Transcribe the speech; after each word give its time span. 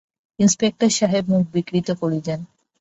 Inspector 0.39 0.89
সাহেব 0.89 1.23
মুখ 1.29 1.43
বিকৃত 1.53 1.87
করলেন। 1.91 2.39